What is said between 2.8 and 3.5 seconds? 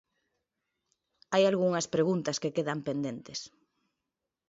pendentes.